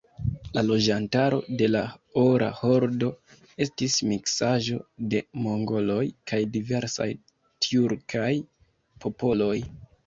[0.57, 1.81] La loĝantaro de la
[2.21, 3.11] Ora Hordo
[3.67, 4.81] estis miksaĵo
[5.13, 7.09] de mongoloj kaj diversaj
[7.67, 8.35] tjurkaj
[9.07, 9.55] popoloj.